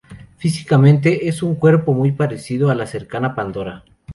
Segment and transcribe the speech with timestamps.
[0.35, 3.83] Físicamente es un cuerpo muy parecido a la cercana Pandora.